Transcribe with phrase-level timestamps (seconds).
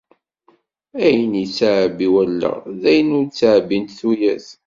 [1.05, 4.47] Ayen i yettɛebbi wallaɣ, d ayen ur ttɛebbint tuyat.